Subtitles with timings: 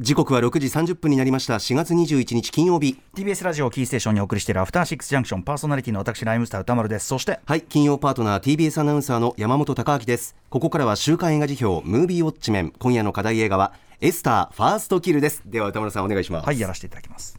[0.00, 1.54] 時刻は6時30分になりました。
[1.54, 2.98] 4月21日金曜日。
[3.14, 5.44] TBS ラジオキーステーションにお送りしているアフターシックスジャンクション。
[5.44, 7.06] パーソナリティの私ライムスター歌丸です。
[7.06, 10.34] そしてはい金曜パートナー TBS アナウンサーの山本貴明です。
[10.50, 12.72] ここからは週刊映画辞表ムービーウォッチメン。
[12.76, 15.42] 今夜の課題映画はエスターファーストキルです。
[15.46, 16.46] では歌丸さんお願いします。
[16.46, 17.38] はいやらせていただきます。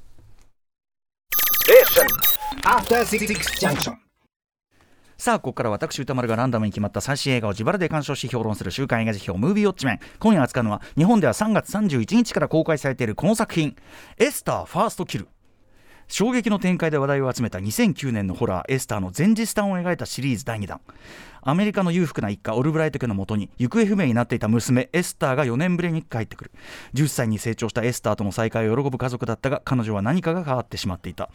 [2.63, 4.04] アフターシックスジャンクション
[5.25, 9.99] さあここから私歌丸がランダムに決まった最新映画を自腹で鑑賞し評論する週刊映画辞表ムービーウォッチメン。
[10.19, 13.75] 今夜扱うのは日本では3月31日から公開されているこの作品
[14.19, 15.27] 「エスターファーストキル」
[16.07, 20.79] 衝撃の展開で話題を集めた2009年のホラーエスターの前日談を描いたシリーズ第2弾。
[21.47, 26.51] アメリカの裕福な一家オルブライト家のもとに行方不明になっていた娘エスターが4年ぶりに帰ってくる。
[26.95, 31.29] 10歳に成長したエスターとの再会を喜ぶ家族だったが彼女は何かが変わってしまっていた。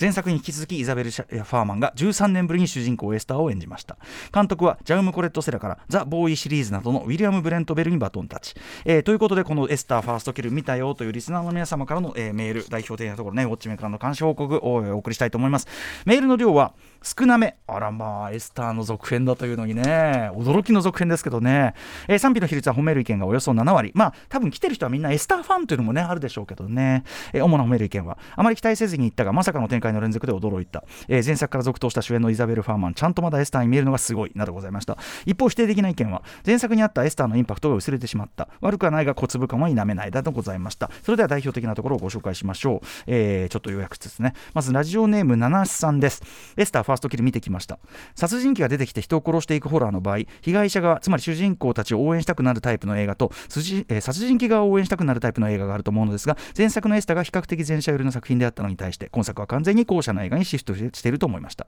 [0.00, 3.98] 前作に引き続きイザベル・ファーマンが13年ぶりに主人公エスターを演じました。
[4.32, 14.60] 監督はジャウム・コレット・セラからザ・ボーイシリーズなどのウィリアム・ブレントベルにバトンタッチ、えー、ということでこのエスターファーストキル見たよというリスナーの皆様からの、えー、メール代表的なところねウォッチメンからの監視報告を
[14.94, 15.66] お送りしたいと思います。
[16.04, 16.72] メールの量は
[17.06, 17.56] 少なめ。
[17.68, 20.28] あらまあエスターの続編だというのにね。
[20.34, 21.74] 驚きの続編ですけどね、
[22.08, 23.92] えー、賛否の比率は褒める意見がおよそ7割。
[23.94, 28.18] まあ多分来てる人はみんなエスターファンというのもねあるでしょうけどね、えー、主な褒める意見は。
[28.34, 32.94] あまり期待せずに言ったがまさかの展開の連続で驚いた、えー、前作から続投した主演のイザベル・ファーマン。
[32.94, 34.32] ちゃんとまだエスターに見えるのがすごい。
[34.34, 34.98] などございました。
[35.26, 38.48] 一方否定的な意見は前作にあったエスターのインパクトが薄れてしまった。
[38.60, 40.90] 悪くはないが小粒感は否めないだとございました。
[41.04, 44.34] それでは代表的なところをご紹介しましょう、えー、ちょっと要約つつね。
[44.54, 46.22] まずラジオネーム七さんです。
[46.56, 47.78] エスターーストキル見てきました。
[48.14, 61.66] 殺人鬼が出てきて人を殺していくホラーの場合被害者側つまり主人公たちを応援したくなるタイプの映画と、えー、殺人鬼側を応援したくなるタイプの映画があると思うのですが前作のエスタが比較的前者寄りの作品であったのに対して今作は完全に後者の映画にシフトしていると思いました。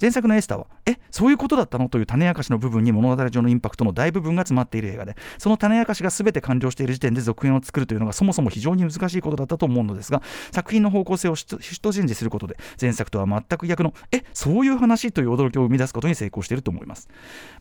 [0.00, 10.22] 前作のエスターはえそういうことだったのという種明かしの部分に物語上のインパクトの大部分が詰まっている映画でその種明かしが全て完了している時点で続編を作るというのがそもそも非常に難しいことだったと思うのですが
[10.52, 17.08] 作品の方向性をシフトチェンジすることで前作とは全く逆のえそういう話という驚きを生み出すことに成功していると思います。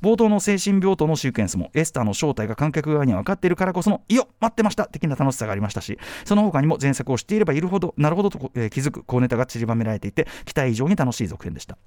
[0.02, 11.78] 冒頭の精神病棟のシークエンスもエスターの正体が観客側には分かっているからこそのいよ待ってました的な楽しさがありましたしその他にも前作を知っていればいるほどなるほどと、えー、気づく高ネタが散りばめられていて期待以上に楽しい続編でした。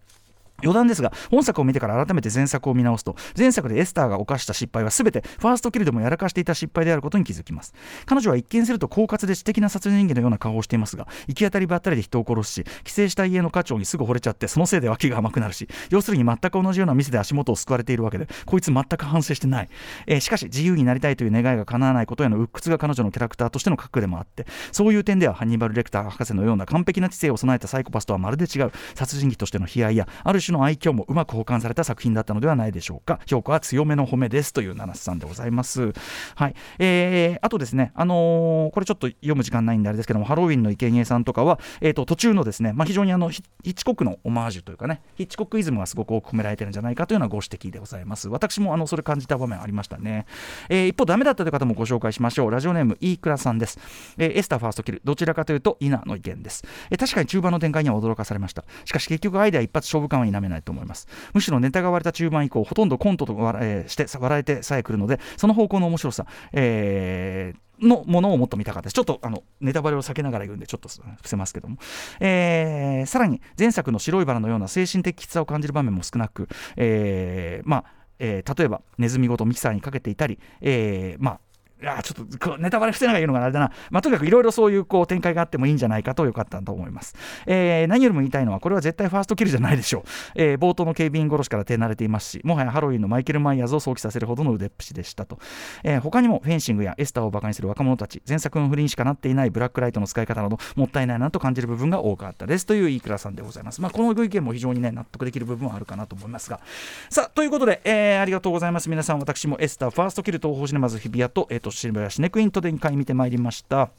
[0.62, 7.74] 余談ですが本作を見てから改めて前作を見直すと前作でエスターが犯した失敗は全てファーストキルでもやらかしていた失敗であることに気づきます。
[8.06, 19.68] 彼女は一見すると狡猾で知的な殺人鬼のような顔をしていますが行き当たりばったりで人を殺すし帰省した家の課長にすぐ惚れちゃってそのせいで脇が甘くなるし要するに全く同じような店で足元を救われているわけでこいつ全く反省してない、
[20.06, 33.20] えー、しかし自由になりたいという願いが叶わないことへの鬱屈が彼女のキャラクターとしての核でもあってそういう点ではハンニバル・レクター博士のような完璧な知性を備えたサイコパスとはまるで違う殺人鬼としての悲哀やある種の愛嬌もうまく保管された作品だったのではないでしょうか。
[33.26, 35.92] 評価は強めの褒めですという七瀬さんでございます。
[36.34, 36.54] はい。
[36.78, 48.28] えー、あとですねあのー、これちょっと読む時間ないんであれですけどもハロウィンの生贄さんとかは、えーと、途中のですね、まあ、非常にあのヒッチコックのオマージュというかねヒッチコックイズムがすごく多く込められてるんじゃないかというようなご指摘でございます。
[48.28, 50.26] 私もあのそれ感じた場面ありましたね、
[50.68, 52.50] えー、一方ダメだったという方もご紹介しましょう。
[52.50, 53.78] ラジオネームイークラさんです、
[54.18, 55.00] えー、エスターファーストキル。
[55.04, 58.64] どちらかというとイナの意見です、えー、確かに中盤の展開には驚かされました。
[58.84, 68.92] しかし結局アイデア一発勝負感は否めないと思いますむしろネタが割れた中盤以降ほとんどコントと笑,、えー、して笑えてさえくるのでその方向の面白さ、えーのものをもっと見たかったです。
[68.92, 71.78] ちょっとあのネタバレを避けながら言うんで、ちょっと伏せますけども、
[72.20, 77.84] えー、さらに前作の白いバラのような精神的きつさを感じる場面も少なく、えー、まあ
[78.20, 81.40] えー、例えばネズミごとミキサーにかけていたり、えーまあ、
[81.86, 87.14] あちょっとネタバレしてないが言うのがあれだな、まあ、とにかくいろいろそういうこう展開があってもいいんじゃないかとよかったと思います、
[87.46, 90.02] えー、何よりも言いたいのはこれは絶対ファーストキルじゃないでしょう、
[90.34, 95.38] えー、冒頭の警備員殺しから手慣れていますしもはやハロウィンのマイケル・マイヤーズを想起させるほどの腕っぷしでしたと、
[95.82, 106.60] えー、他にもフェンシングやエスターをバカにする若者たち前作のフリにしかなっていないブラックライトの使い方などもったいないなと感じる部分が多かったですという飯倉さんでございます、まあ、このご意見も非常にね納得できる部分はあるかなと思いますが。
[107.08, 108.88] さあということで、えー、ありがとうございます。
[108.88, 113.90] 皆さん私もエスターファーストキル TOHOシネマズ日比谷と,、えー、と渋谷シネクイントで2回見てまいりました。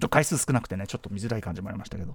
[0.00, 2.14] ちょ回数少なくてね、ちょっと見づらい感じもありましたけど、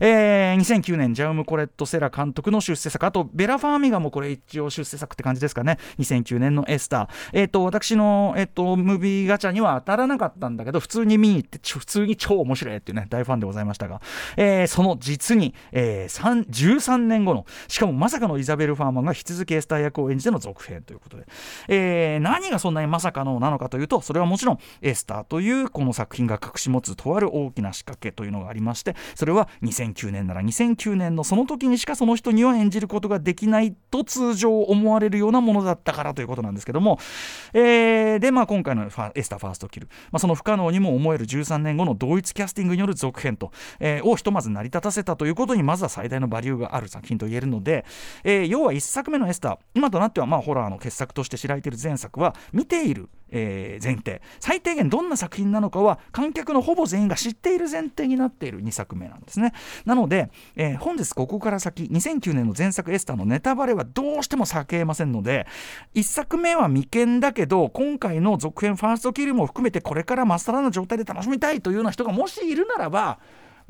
[0.00, 7.08] えー、2009年、ジャウム・コレット・セラ監督の出世作、あと、ベラ・ファーミガもこれ一応出世作って感じですかね、2009年のエスター。
[7.32, 14.00] えっ、ー、と、私の、えっ、ー、と、ムービーガチャには当たらなかったんだけど、普通に見に行って、普通に超面白いっていうね、大ファンでございましたが、
[14.36, 21.26] えー、その実に、えー、13年後の、しかもまさかのイザベル・ファーマンが引き続きエスター役を演じての続編ということで、
[21.68, 36.98] えー、何がそんなにまさかのなのかというと、それはもちろん、エスターというこの作品が隠し持つとあるる大きな仕掛けというのがありましてそれは2009年なら2009年のその時にしかその人には演じることができないと通常思われるようなものだったからということなんですけども、
[37.52, 47.84] えー、で、まあ、今回のエスタファーストキル、まあ、その不可能にも思える13年後の同一キャスティングによる続編と、えー、をひとまず成り立たせたということにまずは最大のバリューがある作品と言えるので、
[48.24, 59.52] えー、要は1作目のエスター今となってはまあホラーの傑作として知られている前作は見ているえー、前提最低限どんな作品なのかは観客のほぼ全員が知っている前提になっている2作目なんですね。
[59.84, 65.46] なので、えー、本日ここから先2009年の前作エスターのネタバレはどうしても避けませんので
[65.94, 73.18] 1作目は未見だけど今回の続編ファーストキルも含めてこれからまっさらな状態で楽しみたいというような人がもしいるならば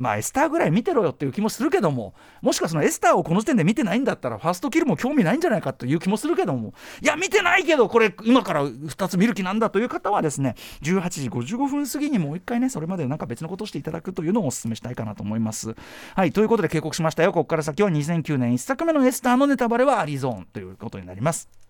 [0.02, 15.76] まあエスターぐらい見てろよっていう気もするけどももしかそのエスターをこの時点で見てないんだったらファーストキルも興味ないんじゃないかという気もするけどもいや見てないけどこれ今から2つ見る気なんだという方はですね18時55分過ぎにもう一回ねそれまでなんか別のことをしていただくというのをお勧めしたいかなと思います。
[16.16, 17.32] はいということで警告しましたよ。
[17.32, 21.62] ここから先は2009年1作目のエスターのネタバレはアリゾーンということになります。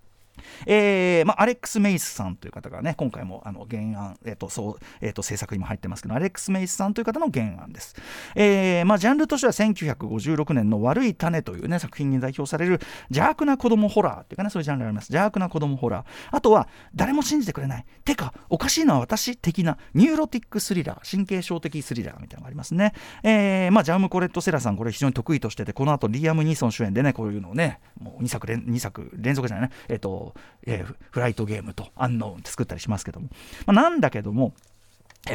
[0.66, 7.94] えーまあ、アレックス・メイスさんという方がね今回もあの原案、えーとそうえーと、制作にも入ってますけどアレックス・メイスさんという方の原案です、
[8.34, 12.80] えーまあ、ジャンルとしては1956年の「悪い種」という、ね、作品に代表される
[13.10, 15.06] 邪悪な子供ホラーっていうかねそういうジャンルがあります。
[15.06, 16.06] 邪悪な子供ホラー。
[16.30, 17.84] あとは誰も信じてくれない。
[18.04, 22.92] てかおかしいのは私的なニューロティックスリラー神経症的スリラーみたいなのがありますね、
[23.22, 30.21] えーまあ、ジャウム・コレット・セラさんこれ非常に得意としててこの後リアム・ニーソン主演でねこういうのをねもう2作連 ,2 作連続じゃないねえっ、ー、と
[30.66, 33.28] えー、フライトゲームとアンノーンって作ったりしますけども、
[33.66, 34.54] まあ、なんだけども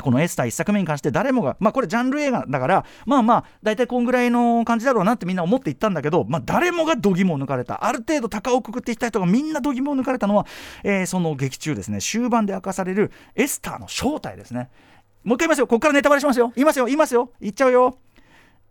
[0.02, 7.86] このエスター1作目に関して誰もが、まあこれジャンル映画だから、まあまあ大体こんぐらいの感じだろうなってみんな思っていったんだけど、まあ誰もが度肝を抜かれた。
[7.86, 10.46] ある程度高をくくっていった人がみんな度肝を抜かれたのは、
[10.84, 14.70] えー、その劇中ですね、終盤で明かされるエスターの正体ですね。
[15.24, 15.68] もう一回言いますよ。
[15.68, 16.52] ここからネタバレしますよ。
[16.56, 16.86] 言いますよ。
[16.86, 17.32] 言いますよ。
[17.40, 17.98] 言っちゃうよ。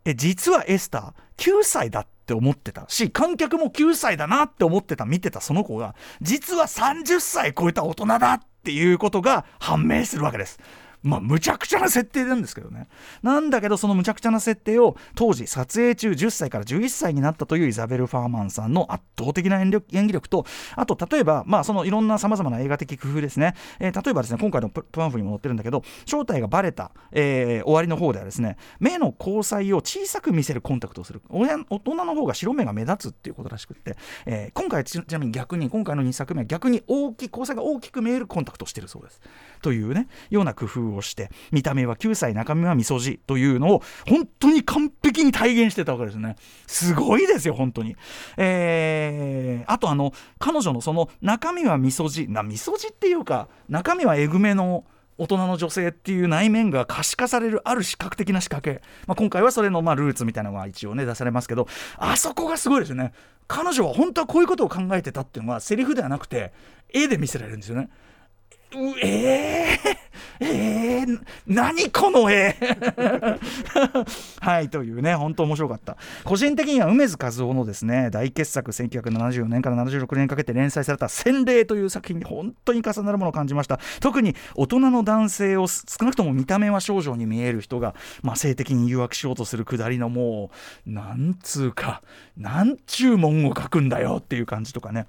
[0.05, 10.59] え、実はエスター9歳だっって思ってたし観客も9歳だなって思ってた見てたその子が実は30歳超えた大人だっていうことが判明するわけです。
[11.07, 12.89] まあ、むちゃくちゃな設定なんですけどね。
[13.23, 20.45] なんだけど、そのむちゃくちゃな設定を当時、撮影中10歳から11歳になったというイザベル・ファーマンさんの圧倒的な演技力と、
[20.75, 23.55] あと、例えば、まあ、そのいろんなさまざまな映画的工夫ですね。
[23.79, 31.23] えー、例えばですね、今回のプランフにも載ってるんだけど、正体がバレた、えー、終わりの方ではですね、目の交際を小さく見せるコンタクトをする。
[31.31, 31.47] 大
[31.79, 39.21] 人の方が白目が目立つっていうことらしくって、えー、今回ちなみに逆に、今回の2作目は逆に大きい、交際が大きく見えるコンタクトをしてるそうです。
[39.63, 46.37] というね、ような工夫をして、見た目は9歳中身はみそじというのを本当に完璧に体現してたわけですね。
[46.67, 47.97] すごいですよ本当に。
[48.37, 54.85] えー、あとあの彼女のその中身はみそじなみそじっていうか中身はえぐめの
[55.19, 61.67] 大人の女性っていう内面が可視化されるある視覚的な仕掛け、まあ、今回はそれのまあルーツみたいなのが一応ね出されますけど
[61.97, 63.13] あそこがすごいですよね。
[63.49, 66.53] 彼女は本当はこういうことを考えてたっていうのはセリフではなくて
[66.93, 67.89] 絵で見せられるんですよね。
[69.03, 69.96] えー、
[70.41, 72.57] えー、何この絵？
[74.41, 75.97] はいというね本当面白かった。
[76.25, 83.81] 個人的には梅津和夫のですね大傑作1974年から76年にかけて連載された「洗礼」という作品に本当に重なるものを感じました。
[84.01, 90.51] 特に大人の男性を少なくとも見た目は少女に見える人が、まあ、性的に誘惑しようとするくだりのも
[90.87, 92.03] うなんつうか
[92.37, 95.07] なんちゅう文を書くんだよっていう感じとかね。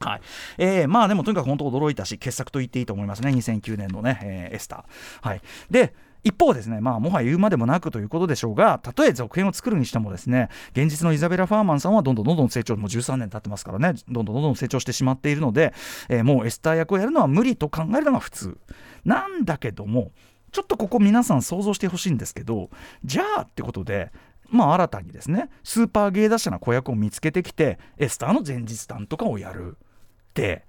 [0.00, 0.20] はい
[0.58, 5.28] えー、まあでもとにかく本当驚いたし傑作と言っていいと思いますね2009年のね、えー、エスター。
[5.28, 15.74] はい、で一方ですね、まあ、もはや言うまでもなくということでしょうが、たとえ続編を作るにしてもですね、現実のイザベラ・ファーマンさんはどんどんどんどん成長、もう13年経ってますからね、どんどんどんどん成長してしまっているので、
[16.08, 18.58] えー、もうエスター役をやるのは無理と考えるのが普通。
[19.04, 20.12] なんだけども、
[20.50, 22.70] ちょっとここ皆さん想像してほしいんですけど、
[23.04, 24.10] じゃあってことで、
[24.48, 29.76] まあ新たにですね、スーパー芸達者な子役を見つけてきて、エスターの前日談とかをやる。
[29.76, 30.64] って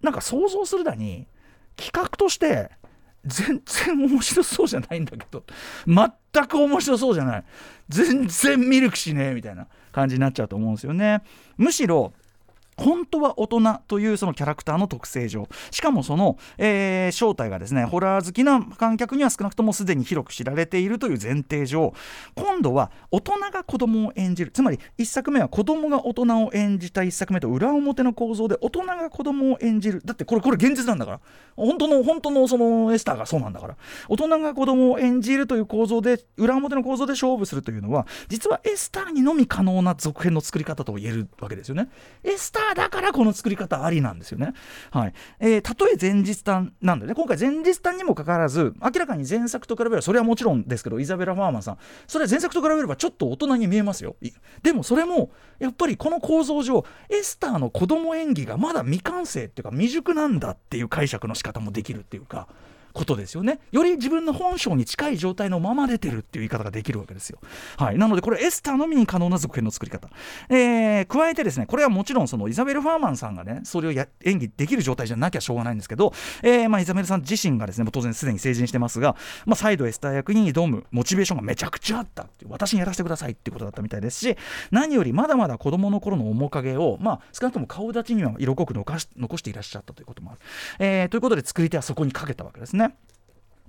[0.00, 1.26] なんか想像するだに
[1.76, 2.70] 企画として
[3.24, 5.42] 全然面白そうじゃないんだけど
[5.86, 7.44] 全く面白そうじゃない
[7.88, 11.22] 全然ミルクしねえみたいな感じになっちゃうと思うんですよね
[11.56, 12.12] むしろ
[12.78, 15.48] 本当は大人というそのキャラクターの特性上。
[15.70, 21.92] しかもその、えー、正体がですねホラー好きな観客には少なくともすでに広く知られているという前提上。
[22.34, 24.50] 今度は大人が子供を演じる。
[24.52, 30.00] つまり1作目は子供が大人を演じた1作目と裏表の構造で大人が子供を演じる。
[30.04, 31.20] だってこれこれ現実なんだから。
[31.56, 33.76] 本当の本当のそのエスターがそうなんだから。
[34.08, 41.88] 大人が子供を演じるという構造で裏表の構造で勝負するというのは実はエスターにのみ可能な続編の作り方と言えるわけですよね。
[42.22, 44.52] エスターあだからこの作り方ありなんですよね。
[44.90, 54.16] はいえー、たとえ前日短なんでね今回前日短にもかかわらず明らかに前作と比べればそれはもちろんですけどイザベラ・ファーマンさんそれは前作と比べればちょっと大人に見えますよ
[54.62, 62.48] でもそれもやっぱりこの構造上エスターの子供演技がまだ未完成っていうか未熟なんだっていう解釈の仕方もできるっていうか。
[62.92, 63.60] ことですよね。
[63.72, 67.38] より自分の本性に近い状態のまま出てるっていう言い方ができるわけですよ、
[67.76, 70.08] はい、なのでこれエスターのみに可能な続編の作り方、
[70.48, 79.16] えー、加えてですねこれはもちろんそのイザベル・ファーマンさんがねそれをや演技できる状態じゃなきゃしょうがないんですけど、えーまあ、イザベルさん自身がですね当然すでに成人してますが、
[79.46, 84.36] まあ、再度エスター役に挑むモチベーションがめちゃくちゃあったっていう私にやらせてくださいっていうことだったみたいですし
[84.70, 90.40] 何よりまだまだ子供の頃の面影を、まあ、少なくとも顔立ちには色濃く残し残していらっしゃったということもある、
[90.78, 92.87] えー、ということで作り手はそこにかけたわけですね。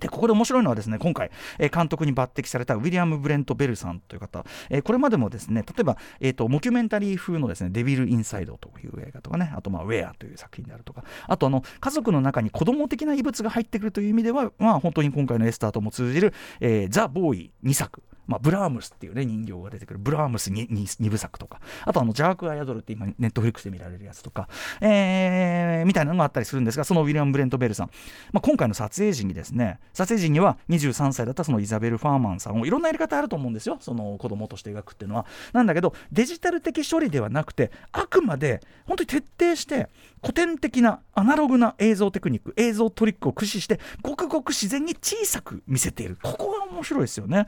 [0.00, 11.04] でここで面白いのはですね今回、えー、監督に抜擢されたウィリアム・ブレント・ベルさんという方、えー、これまでもですね例えば、えーと、モキュメンタリー風のですねデビル・インサイドという映画とかねあと、まあ、ウェアという作品であるとか。
[11.26, 18.02] あとあの家族の中に子供的な異物が入ってくるという意味では、まあ、本当に今回のエスターとも通じる、えー、ザ・ボーイ2作。
[18.30, 19.98] まあ、ブラームスっていうね人形が出てくる。
[19.98, 21.60] ブラームス 2, 2部作とか。
[21.84, 24.48] あとあの邪悪は宿るって今ネットフリックスで見られるやつとか、
[24.80, 27.90] えー、みたいなのがあったりするんですがそのウィリアム・ブレント・ベルさん、
[28.32, 33.78] まあ、今回の撮影時にですね撮影時には23歳だったそのイザベル・ファーマンさんをいろんなやり方あると思うんですよ。
[33.80, 35.26] その子供として描くっていうのは。
[35.52, 39.88] なんだけどデジタル的処理ではなくてあくまで本当に徹底して
[40.22, 46.16] 古典的なアナログな映像テクニック映像トリックを駆使してごくごく自然に小さく見せている。
[46.22, 47.46] ここが面白いですよね、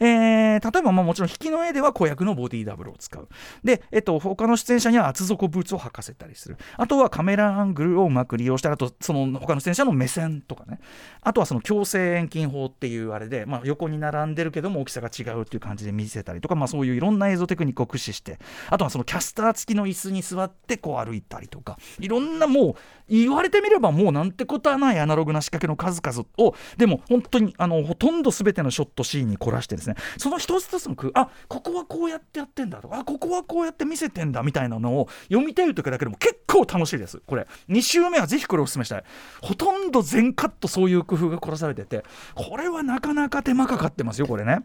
[0.00, 3.28] えー、例えばまあもちろん引きの絵では子役のボディダブルを使う。
[3.64, 6.56] で、えっと、他の出演者には厚底ブーツを履かせたりする。
[6.76, 10.80] あとはカメラアングルをうまく利用したあとその他の出演者の目線とかね。
[11.20, 18.38] あとはその強制遠近法っていうあれで、まあ、横に並んでるけども大きさが違うっていう感じで見せたりとか、まあ、そういういろんな映像テクニックを駆使して。
[18.70, 21.78] あとはそのキャスター付きの椅子に座ってこう歩いたりとか。
[21.98, 22.74] いろんなもう
[23.08, 29.96] 言われてみればもうなんてことはないアナログな仕掛けの数々をでも本当にあのほとんど全てのショットシーンに凝らしてですね。
[30.18, 39.04] その一つ一つのあここはこうやってやってんだとかあここはこうやって見せてんだみたいなのを読みたい時だけでも結構楽しいですこれ2週目はぜひこれお勧めしたい
[39.40, 42.04] ほとんど全カットそういう工夫が凝らされてて
[42.34, 44.60] これはなかなか手間かかってますよこれね。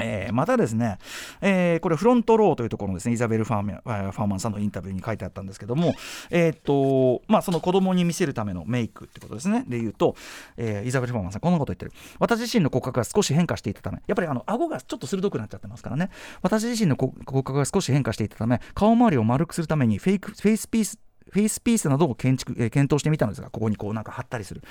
[0.00, 0.98] えー、またですね、
[1.40, 5.94] えー、これフロントローというところのですねイザベル・ファーファーマンさんのインタビューに書いてあったんですけども、
[6.30, 9.64] えーとまあ、その子供に見せるためのメイクってことですね。
[9.68, 10.16] で言うと、
[10.56, 11.92] え、イザベル・ファーマンさんこんなこと言ってる。
[12.18, 14.02] 私自身の骨格が少し変化していたため。
[14.06, 16.10] やっぱりあの顎がちょっと鋭くなっちゃってますからね。
[16.42, 20.98] 私自身の骨格が少し変化していたため顔周りを丸くするためにフェイクフェイスピース
[21.32, 24.62] フェイスピースなどを建築、えー、検討してみたのですが、ここにこうなんか貼ったりする。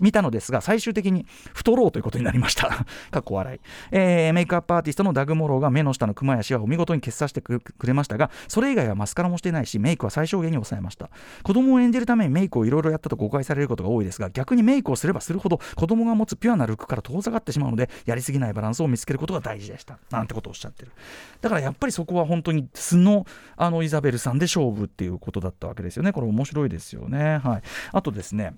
[0.00, 2.68] 見たのですが、最終的に太ろうということになりました。
[3.10, 4.32] かっこ笑い、えー。
[4.32, 11.10] メイクアップアーティストのダグ・モローが目の下のクマやシワを見事に消させてくれましたが、それ以外はマスカラもしてないし、メイクは最小限に抑えました。
[11.42, 19.98] 子供を演じるためにメイクをいろいろやったと誤解されることが多いですが、逆にメイクをすればするほど子供が持つピュアなルックから遠ざかってしまうので、やりすぎないバランスを見つけることが大事でした。
[20.10, 20.92] なんてことをおっしゃってる。
[21.40, 26.03] だからやっぱりそこは本当に素のあのイザベルさんで勝負っていうことだったわけですよね。
[26.04, 27.38] ねこれ面白いですよね。
[27.38, 28.54] はい、あとですね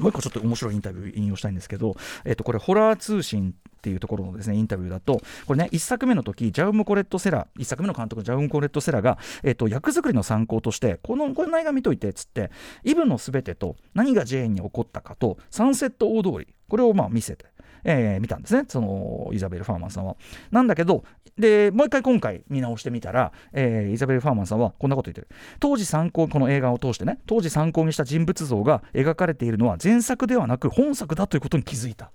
[0.00, 12.50] もう一個ちょっと面白いインタビュー引用したいんですけど、えっと、これ、ホラー通信っていうところのですねインタビューだと、これね、1作目の時ジャウム・コレット・セラ、1作目の監督、ジャウム・コレット・セラが、えっと、役作りの参考として、このこの映画見といてっつって、
[12.84, 17.46] イブのすべてと何がジェーンに起こったかと、サンセット大通り、これをまあ見せて。
[17.84, 20.16] えー、見たんですね、そのイザベル・ファーマンさんは。
[20.50, 21.04] なんだけど、
[21.38, 25.28] でもう一回今回見直してみたら、えー、イザベル・ファーマンさんはこんなこと言ってる。
[25.60, 32.10] 当時参考、この映画を通してね、当時参考にした人物像が描かれているのは前作ではなく本作だということに気づいた。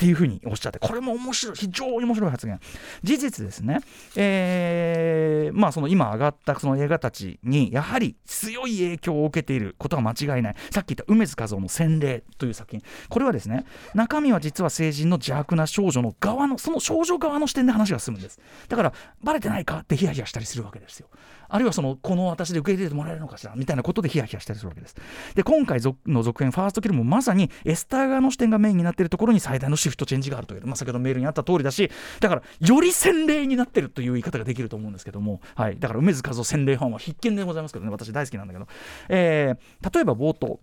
[0.00, 2.58] っていうふうにおっしゃってこれも面白い非常に面白い発言。
[3.02, 3.80] 事実ですね、
[4.16, 10.54] えー、まあその今上がったその映画たちにやはり強い影響を受けていることは間違いない。
[10.70, 12.82] さっき言った梅津和夫の洗礼という作品。
[13.10, 18.40] これはですね中身は実は成人の邪悪な少女の側のその少女側の視点で話が進むんです。
[18.68, 21.08] だからバレてないかってヒヤヒヤしたりするわけですよ。
[21.50, 24.96] あるいはそのこの私で受け入れてもらえるのかしらみたいなことでヒヤヒヤしたりするわけです。
[25.34, 31.90] で今回の続編ファーストキルもまさにエスター側の視点がメインになっているところに最大のシフトチェンジがあるという、まあ、先ほどメールにあった通りだし
[32.20, 38.66] だからより洗礼になってるという言い方ができると思うんですけども、はい、だから梅津和夫洗礼ファンは必見でございますけどね私大好きなんだけど、
[39.08, 40.60] えー、例えば冒頭。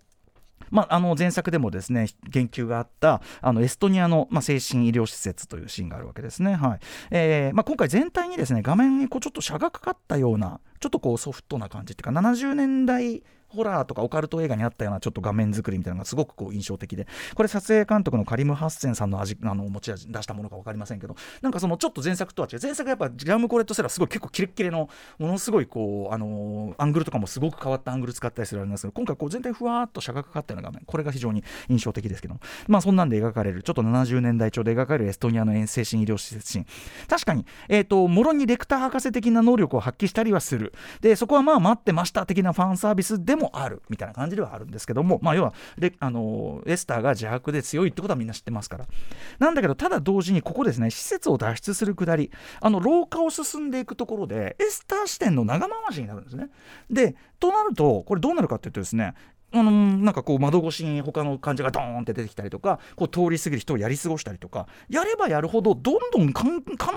[0.70, 6.78] まあ、あの前作でもですね言及があったあのエストニアの、まあ、精神医療施設というシーンがあるわけですね、はい。
[7.10, 22.58] えーまあ、今回全体にですね画面にこうちょっと車がかかったようなちょっとこうソフトな感じっていうか70年代ホラーとかオカルト映画にあったようなちょっと画面作りみたいなのがすごくこう印象的でこれ撮影監督のカリム・ハッセンさんの味あの持ち味出したものか分かりませんけどなんかそのちょっと前作とは違う。
[22.62, 24.88] 前作やっぱジャムコレットセラーすごい結構キレッキレの
[25.18, 32.36] ものすごいこうあのアングルとかもすごく変わったアングル使ったりするあれなんですけど今回こう全体ふわーっと尺がかかったような画面これが非常に印象的ですけど
[32.66, 36.66] まあそんなんで描かれるちょっと70年代調で描かれるエストニアの精神医療施設シーン
[37.08, 40.72] 確かにえっ、ー、ともろにレクター博士的な能力を発揮したりはする。
[41.00, 48.86] でそこはまあ待ってました的なファンサービスでももあるみたいな感じではあるんですけどもまあ要はであのエスターが自白で強いってことはみんな知ってますから。
[49.38, 52.30] なんだけどただ同時にここですね施設を脱出するくだり
[52.60, 56.48] あの廊下を進んでいくところでエスター視点の長回しになるんですね。
[56.90, 59.14] でとなるとこれどうなるかっていうとですね
[59.50, 66.52] あのなんかこう窓越しに他の患者がドーンって出てきたりとかこう通り過ぎる人をやり過ごしたりとかやればやるほどどんどん彼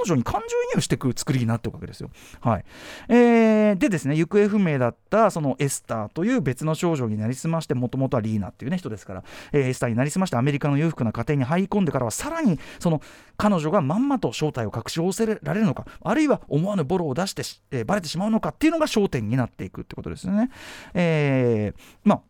[0.05, 2.09] 女に感情移入していく作りになっていくわけですよ。
[2.41, 2.65] はい
[3.07, 13.01] えー、でですね行方不明だったそのエスターという別の少女になりすましてもともとはリーナっていうね人ですから、えー、エスターになりすましてアメリカの裕福な家庭に入り込んでからはさらにその
[13.41, 20.51] 彼女がまんまと正体を隠し仰せられるのかあるいは思わぬボロを出して、えー、バレてしまうのかっていうのが焦点になっていくってことですよね。
[20.93, 22.21] えー、まあ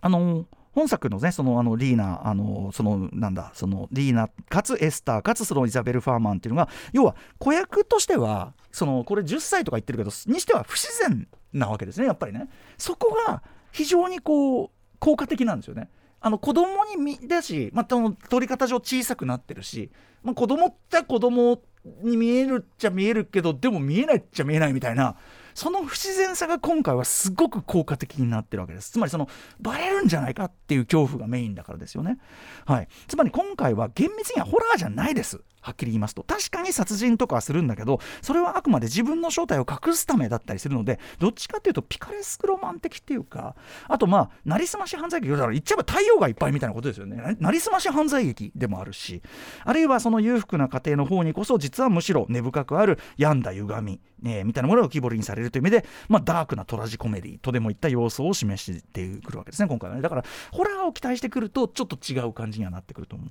[0.00, 15.90] あの本作のねそのあのリーナあのそのなんだそのリーナかつエスターかつそのイザベル・ファーマンっていうのが要は子役としてはそのこれ10歳とか言ってるけどにしては不自然なわけですねやっぱりねそこが非常にこう効果的なんですよね
[16.20, 19.90] あの子供に見だし、まあ、取り方上小さくなってるし、
[20.22, 21.62] まあ、子供っちゃ子供
[22.02, 25.16] に見えるっちゃ見えるけどでも見えないっちゃ見えないみたいな
[25.58, 28.92] その不自然さが今回はすごく効果的になってるわけです。
[28.92, 29.28] つまりその
[29.60, 32.18] バレるんじゃないかっていう恐怖がメインだからですよね。
[32.64, 32.88] はい。
[33.08, 35.40] つまり今回は厳密にはホラーじゃないです。
[35.68, 36.22] はっきり言いますと。
[36.22, 43.54] 確かに殺人とかはするんだけどそれはあくまで自分の正体を隠すためだったりするのでどっちかっていうとピカレスクロマン的っていうか
[43.86, 47.36] あとまあなりすまし犯罪劇だから言っちゃえば太陽がいっぱいみたいなことですよね。
[47.38, 49.22] なりすまし犯罪劇でもあるし
[49.64, 60.02] あるいはその裕福な家庭の方にこそ実はむしろ根深くある病んだ歪み、ね、みたいなものが浮き彫りにされるという意味で、まあ、ダークなトラジコメディとでもいった要素を示してくるわけですね今回はね。
[60.02, 63.28] だからホラーを期待してくるとちょっと違う感じにはなってくると思う。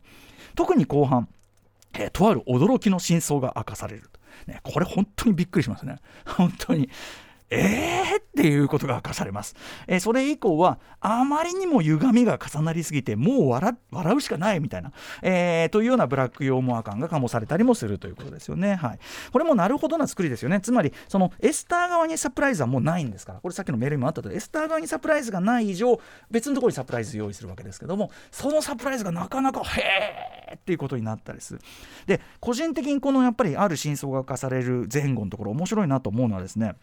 [0.55, 1.27] 特に後半
[1.97, 4.09] えー、とある驚きの真相が明かされる。
[4.45, 5.97] ね、これ本当にびっくりしますね。
[6.25, 6.89] 本当に。
[7.49, 9.55] えーっていうことが明かされます。
[9.87, 13.75] えー、それ以降は、あまりにも歪みが重なりすぎて、もう笑
[14.15, 18.75] うしかないみたいな、えー、というようなブラック用モア感が醸されたりもするということですよね。
[18.75, 18.99] はい、
[19.31, 20.61] これもなるほどな作りですよね。
[20.61, 31.61] つまり、そのエスター側にサプライズはもうないんですから、これさっきのメールにもあったと、エスター側にサプライズがない以上、別のところにサプライズ用意するわけですけども、そのサプライズがなかなか、へーっていうことになったりする。
[32.05, 36.75] で、個人的にこのやっぱりある真相が明かされる前後のところ、面白いなと思うのはですね、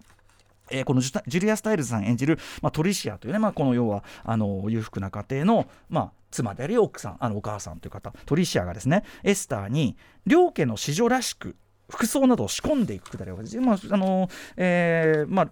[0.71, 9.97] えー、このジュリア・スタイルズさん演じる、まあ、トリシアというね、まあ、この要はあの裕福な家庭の、まあ、妻であり奥さんあのお母さんという方トリシアがですねエスターに
[10.27, 11.57] 両家の子女らしく
[11.89, 13.61] 服装などを仕込んでいくくだりわけです。
[13.61, 15.49] まああのえーまあ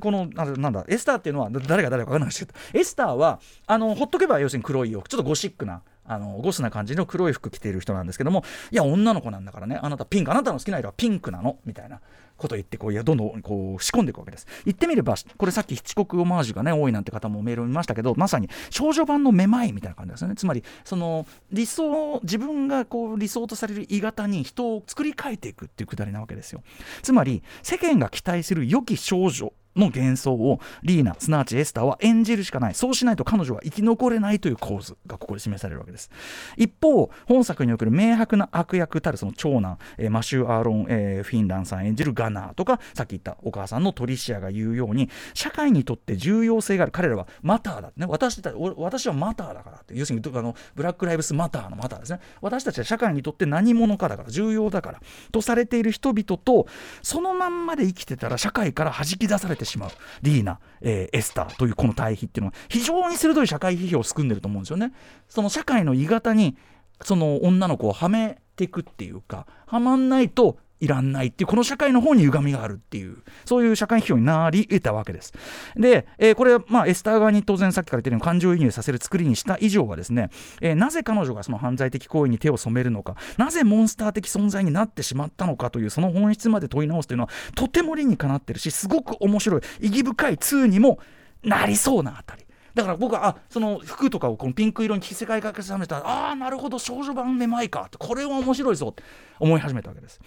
[0.00, 12.00] このなんだエスターっていうのは誰が誰か分からないですけどエスターはあのほっとけば要するに黒い洋服ちょっとゴシックなあのゴスな感じの黒い服着ている人なんですけどもいや女の子なんだからねあなたピンクあなたの好きな色はピンクなのみたいな
[12.36, 14.46] こと言ってこういやどんどんこう仕込んでいくわけです。
[14.64, 20.34] 言ってみればこれさっき七国オマージュがね多いなんて方もメールを見ましたけどまさに少女版のめまいみたいな感じですよね。
[20.34, 26.62] つまりその理想自分がこう理想とされる鋳型に人を作り変えていくっていうくだりなわけですよ。
[27.02, 32.74] つまり世間が期待する良き少女の幻想をリーナすなわちエスターは演じるしかない。
[32.74, 36.10] そうしないと彼女は生き残れないという構図がここで示されるわけです。
[36.56, 46.92] 一方本作における明白な悪役たるその長男、えー、マシュー・アーロン、えー、フィンランさん演じるガナーとかさっき言ったお母さんのトリシアが言うように社会にとって重要性がある。
[46.92, 48.06] 彼らはマターだね。
[48.08, 49.94] 私た私はマターだからって。
[49.96, 55.00] 要するにあのブラック・ライブス・マターのマターですね私たちは社会にとって何者かだから重要だから
[55.32, 56.66] とされている人々と
[57.02, 59.90] そのまんまで生きてたら社会から弾き出されてしまう。
[60.22, 64.92] リーナ、えー、エスターというこの対比っていうのは非常に鋭い社会批評を含んでると思うんですよね。
[65.28, 66.56] その社会の鋳型に
[67.02, 75.32] その女の子をはめていくっていうかはまんないといらんないっていうこの社会の方に歪みがあるっていうそういう社会批評になり得たわけです
[75.76, 90.98] で、えー、これまあエスター側に当然さっきから言ったように感情移入させる作りにした以上はですね、えー、なぜ彼女がその犯罪的行為に手を染めるのかなぜモンスター的存在になってしまったのかというその本質まで問い直すというのはとても理にかなってるしすごく面白い意義深い2にも
[91.42, 99.02] なりそうなあたりだから僕はあその服とかをこのピンク色に着せ替えかけさせたらああなるほど少女版めまいかってこれは面白いぞって
[99.38, 100.20] 思い始めたわけです。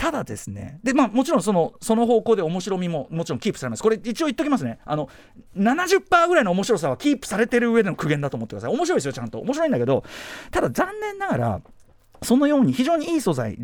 [0.00, 3.82] ただですねで、まあ、もちろんそのその方向で面白みももちろんキープされます。
[3.82, 4.78] これ一応言っときますね。
[4.86, 5.10] あの
[5.58, 8.74] 70%ぐらいの面白さはキープされてる上での苦言だと思ってください。
[8.74, 9.40] 面白いですよちゃんと。
[9.40, 10.02] 面白いんだけど
[10.50, 11.60] ただ残念ながら
[12.22, 13.58] そのように非常にいい素材、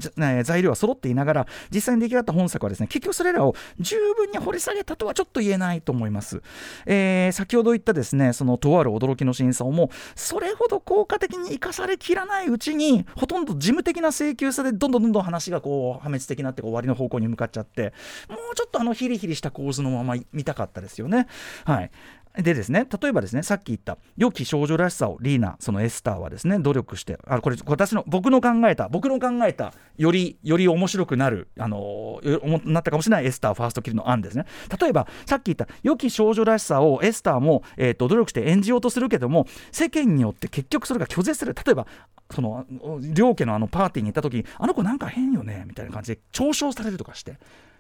[0.44, 6.42] 材料は揃っていながら実際に出来上がった本作はですね結局それらを十分に掘り下げたとはちょっと言えないと思います、
[6.86, 17.92] えー、先ほど言ったですねそのとある驚きの真相もそれほど効果的に生かされきらないうちにほとんど事務的な請求さでどんどんどんどん話がこう破滅的になって終わりの方向に向かっちゃって
[18.28, 21.26] もうちょっとあのヒリヒリした構図のまま見たかったですよね。
[21.64, 21.90] はい。
[22.36, 32.20] でですね例えばですねさっき言った良き少女らしさをリーナそのエスターはですね努力してあこれ私の僕の考えた僕の考えたよりより面白くなるあの
[32.64, 34.44] なったかもしれないエスターファーストキルの案ですね。
[34.80, 41.54] 例えばさっき言った良き少女らしさをエスターも、えーと、努力して演じようとするけども世間によって結局それが拒絶する。
[41.54, 41.86] 例えば
[42.30, 42.66] その
[43.14, 47.38] 両家のあのパーティーに行った時にあの子なんか変よねみたいな感じで嘲笑されるとかして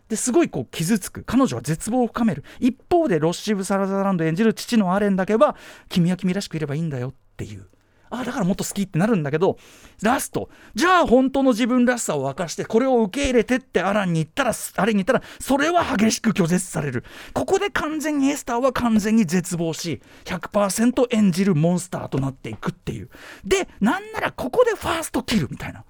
[0.08, 1.24] ですごいこう傷つく。
[1.24, 2.44] 彼女は絶望を深める。
[2.60, 5.56] 一方でロッシブ・サラザランド演じる父のアレンだけは
[5.88, 7.66] 君は君らしくいればいいんだよっていう。
[8.08, 9.58] あだからもっと好きってなるんだけど
[10.02, 10.48] ラスト。
[10.74, 17.04] じゃあ本当の自分らしさを明かしてこれを受け入れてってアランに言ったらアレンに言ったらそれは激しく拒絶される。
[17.32, 23.10] ここで完全にエスターは完全に絶望し100%演じるモンスターとなっていくっていう。
[23.44, 25.84] でなんならここでファーストキルみたいな。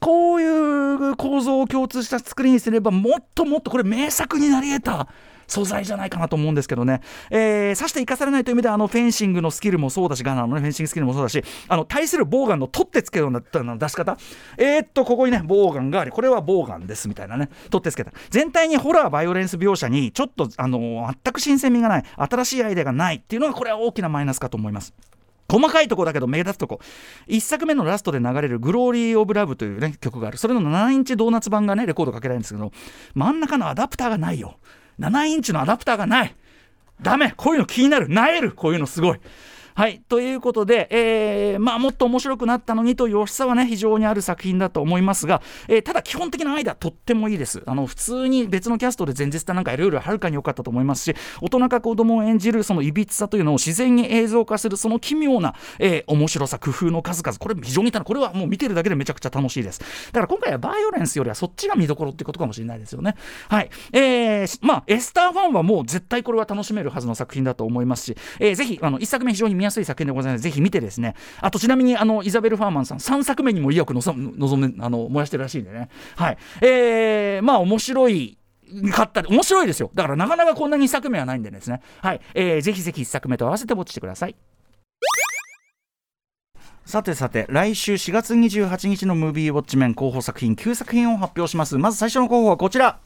[0.00, 5.08] こういう構造を共通した作りにすればもっともっとこれ名作になり得た
[5.46, 14.16] 素材じゃないかなと思うんですけどね、えー、さして生かされないという意味ではあのフェンシングのスキルもそうだしガナの、ね、フェンシングスキルもそうだしあの対するボーガンの取ってつけるような出し方？
[14.56, 17.48] えー、っとここにねボーガンがありこれはボーガンですみたいなね。
[17.68, 18.12] 取ってつけた。
[18.30, 24.94] 全体にホラーバイオレンス描写にちょっとあの全く新鮮味がない新しいアイデアがないっていうのがこれは大きなマイナスかと思います。
[25.50, 26.80] 細かいとこだけど目立つとこ。
[27.26, 30.38] 1作目のラストで流れる「グローリー・オブ・ラブ」という、ね、曲がある。
[30.38, 32.70] それの7インチドーナツ盤がねレコードかけられるんですけど
[33.14, 34.58] 真ん中のアダプターがないよ。
[35.00, 36.36] 7インチのアダプターがない。
[37.02, 37.32] ダメ。
[37.36, 38.08] こういうの気になる。
[38.08, 38.52] なえる。
[38.52, 39.20] こういうのすごい。
[39.74, 47.62] はいということで、えー、まあ、もっと面白くなったのにという惜しさはね非常にある作品だと思いますが、えー、ただ基本的なアイデアとってもいいです。
[47.66, 59.80] あの普通に別のキャストで前日なんかいろいろはるかに良かったと思いますし大人か子供を演じるそのいびつさというのを自然に映像化するその奇妙な、えー、面白さ工夫の数々これ非常にこれはもう見てるだけでめちゃくちゃ楽しいです。
[60.12, 63.16] だから今回はバイオレンスよりはそっちが見どころってことかもしれないですよね。
[63.48, 63.70] はい。
[63.92, 70.42] えー、まあエスターファンはもう絶対これは楽しめるはずの作品だと思いますし、えー、ぜひあの1作目非常に見やすい作品でございます。
[70.42, 71.14] ぜひ見てですね。
[71.40, 75.90] あとちなみにあのイザベル・ファーマンさん3作目にも意欲の望めあの燃やしてるらしいんでね。
[76.16, 76.38] はい。
[76.62, 78.38] えー、まあ面白い
[78.92, 79.90] かった面白いですよ。
[79.94, 81.82] だからなかなかこんな2作目はないんでですね。
[82.00, 84.34] はい、えー、ぜひぜひ1作目と合わせてウォッチしてください。
[86.86, 91.76] さてさて来週4月28日のムービーウォッチメン候補作品9作品を発表します。
[91.78, 92.98] まず最初の候補はこちら。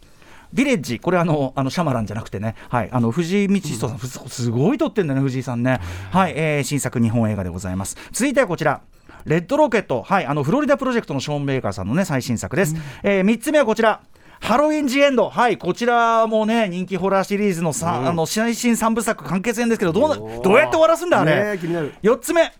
[0.54, 5.80] ビレッジ、これあの、あのシャマランじゃなくてね、はい、あの藤井道人さん、うん、すごい撮ってんだね、藤井さんね、
[6.12, 7.96] はい、えー、新作日本映画でございます。
[8.12, 8.80] 続いてはこちら。
[9.24, 12.74] レッドロケット、はい、あのフロリダプロジェクトのショーン・ベイカーさんのね最新作です。
[12.74, 14.00] うん、えー、3つ目はこちら。
[14.40, 22.52] ハロウィン・ジ・エンド、はい、こちらもね、人気ホラーシリーズのさ、うん、あの最新3部作完結編ですけど、どうなどうやって終わらすんだ、あれ？4つ目、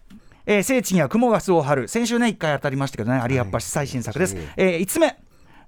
[0.46, 4.36] えー、聖地には雲が巣を張る、先週ね、1回当たりましたけどね、有明橋最新作です。
[4.56, 5.18] えー、5つ目、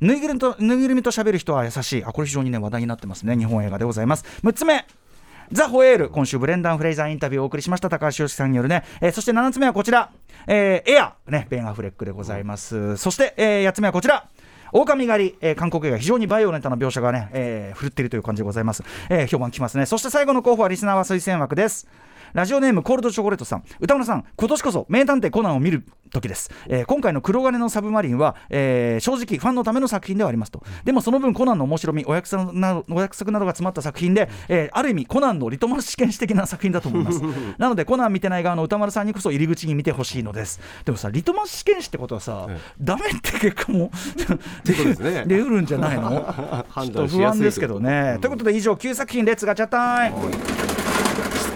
[0.00, 2.04] ぬいぐるみとぬいぐるみと喋る人は優しい。
[2.04, 3.37] あこれ非常にね話題になってますね。
[3.37, 4.24] 日本映画でございます。
[4.42, 4.87] 6つ目。
[5.52, 6.11] ザ・ホエール。
[6.11, 7.88] 今週ブレンダン・フレイザーインタビューをお送りしました。
[7.88, 10.11] 高橋良樹さんによるね、えー、そして7つ目はこちら、
[10.46, 14.28] えー、エア、ね、ベン・アフレックでございます、うん、そして、えー、8つ目はこちら。
[14.72, 19.87] 狼狩り、えー、韓国映画非常にバイオレントな描写がね、えー、振るっているという感じでございます、えー、評判きますね。
[19.87, 21.88] そして最後の候補はリスナーは推薦枠です。
[22.32, 23.64] ラジオネームコールドチョコレートさん。
[23.80, 30.62] 歌村さん今年こそ名探偵コナンを見る時です、えー、今回の黒金のサブマリンは、えー、正直ファンのための作品ではありますと。
[30.84, 37.20] でもその分コナンの面白みお約束なお約束などが詰まった作品で、えー、ある意味コナンのリトマス試験紙的な作品だと思います。
[37.58, 40.60] なのでコナン見てない側の歌丸さんにこそ入り口に見てほしいのです。
[40.84, 43.90] でもさリトマス試験紙ってことはさ、ええ、ダメって結果も
[44.64, 50.75] で、ね、うるんじゃないのちょっと不安ですけどね、うん、ということで以上9作品レッツガチャタイム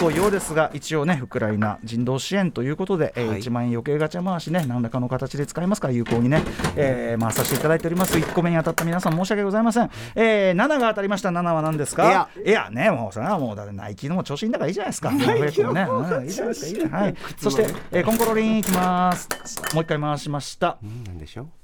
[0.01, 6.43] とようですが一応ねウクライナ人道支援ということで、えー、1万円余計ガチャ回しね何らかの形で使いますから有効にね、
[6.75, 8.17] えー、回させていただいております。
[8.17, 11.29] 1個目に当たった皆さん申し訳ございません、えー、7が当たりました。
[11.29, 12.31] 7は何ですか？
[12.47, 15.11] エアねもうそれはもうだってナイキのも調子いいんだからいいじゃないですか。
[15.11, 17.03] ナイキのね、うん、いいじゃないですかいいじゃない。
[17.03, 17.15] はい。
[17.37, 19.29] そして、えー、コンコロリンいきます。
[19.75, 20.79] もう一回回しました。
[20.83, 21.60] うんでしょう？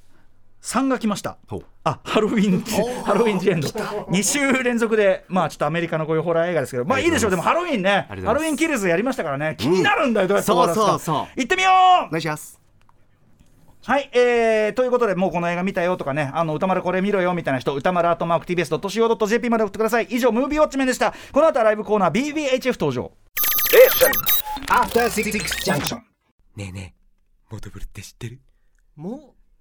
[0.63, 1.39] 3が来ました。
[1.85, 2.61] あハロウィン
[3.05, 7.07] ハロウィンジエンド2週連続でまあちょっとアメリカのこういうホラー映画ですけどまあい。
[7.07, 7.31] いでしょう。
[7.31, 8.07] でもハロウィンね。
[8.09, 9.55] ハロウィンキルズやりましたからね。
[9.59, 12.07] 気になるんだよ、どうやって終わらすか行ってみよう。
[12.07, 12.61] お願いします。
[13.85, 20.09] はい、えー、ということで、もうこの映画見たよとかね、あの歌丸これ見ろよみたいな人、歌丸アートマーク TBS.CO.JP まで送ってください。
[20.11, 21.15] 以上、ムービーウォッチメンでした。
[21.31, 23.13] この後はライブコーナー BBHF 登場。
[24.69, 25.31] After Six
[25.65, 25.99] Junction.
[26.57, 28.41] ねえねえモトブルって知ってる？
[28.97, 29.36] も